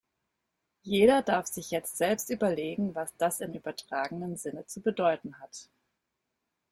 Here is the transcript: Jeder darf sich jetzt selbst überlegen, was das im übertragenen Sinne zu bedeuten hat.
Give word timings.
Jeder 0.81 1.21
darf 1.21 1.45
sich 1.45 1.69
jetzt 1.69 1.95
selbst 1.99 2.31
überlegen, 2.31 2.95
was 2.95 3.15
das 3.17 3.39
im 3.39 3.53
übertragenen 3.53 4.35
Sinne 4.35 4.65
zu 4.65 4.81
bedeuten 4.81 5.39
hat. 5.39 5.69